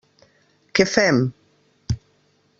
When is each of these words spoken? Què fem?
Què 0.79 0.85
fem? 0.93 1.21